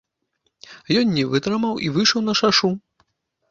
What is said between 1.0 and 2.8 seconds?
Ён не вытрымаў і выйшаў на шашу.